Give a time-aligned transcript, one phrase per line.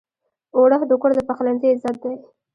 [0.55, 2.13] اوړه د کور د پخلنځي عزت دی